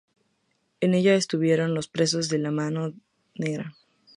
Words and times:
En 0.79 0.95
ella 0.95 1.13
estuvieron 1.13 1.75
los 1.75 1.87
presos 1.87 2.27
de 2.27 2.39
la 2.39 2.49
Mano 2.49 2.95
Negra. 3.35 3.75